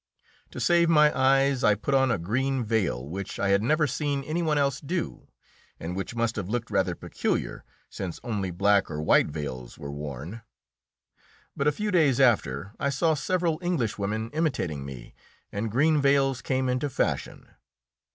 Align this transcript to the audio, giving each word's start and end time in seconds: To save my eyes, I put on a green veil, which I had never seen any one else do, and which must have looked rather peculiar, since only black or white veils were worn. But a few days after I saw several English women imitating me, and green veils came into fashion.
To 0.49 0.59
save 0.59 0.89
my 0.89 1.15
eyes, 1.15 1.63
I 1.63 1.75
put 1.75 1.93
on 1.93 2.09
a 2.09 2.17
green 2.17 2.63
veil, 2.65 3.07
which 3.07 3.37
I 3.39 3.49
had 3.49 3.61
never 3.61 3.85
seen 3.85 4.23
any 4.23 4.41
one 4.41 4.57
else 4.57 4.79
do, 4.81 5.27
and 5.79 5.95
which 5.95 6.15
must 6.15 6.37
have 6.37 6.49
looked 6.49 6.71
rather 6.71 6.95
peculiar, 6.95 7.63
since 7.87 8.19
only 8.23 8.49
black 8.49 8.89
or 8.89 8.99
white 8.99 9.27
veils 9.27 9.77
were 9.77 9.91
worn. 9.91 10.41
But 11.55 11.67
a 11.67 11.71
few 11.71 11.91
days 11.91 12.19
after 12.19 12.71
I 12.79 12.89
saw 12.89 13.13
several 13.13 13.59
English 13.61 13.99
women 13.99 14.31
imitating 14.33 14.83
me, 14.83 15.13
and 15.51 15.69
green 15.69 16.01
veils 16.01 16.41
came 16.41 16.67
into 16.67 16.89
fashion. 16.89 17.49